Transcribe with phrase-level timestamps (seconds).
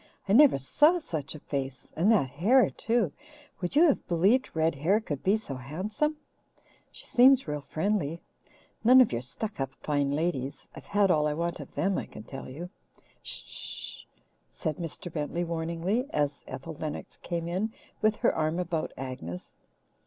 [0.27, 3.11] "I never saw such a face and that hair too.
[3.61, 6.17] Would you have believed red hair could be so handsome?
[6.91, 8.19] She seems real friendly
[8.83, 10.67] none of your stuck up fine ladies!
[10.73, 12.71] I've had all I want of them, I can tell you!"
[13.21, 14.05] "Sh sh sh!"
[14.49, 15.13] said Mr.
[15.13, 17.71] Bentley warningly, as Ethel Lennox came in
[18.01, 19.53] with her arm about Agnes.